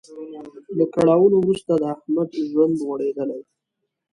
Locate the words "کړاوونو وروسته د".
0.95-1.81